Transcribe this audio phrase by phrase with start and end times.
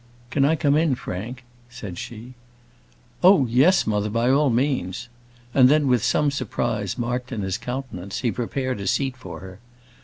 [0.31, 2.33] "Can I come in, Frank?" said she.
[3.21, 5.09] "Oh, yes, mother; by all means:"
[5.53, 9.59] and then, with some surprise marked in his countenance, he prepared a seat for her.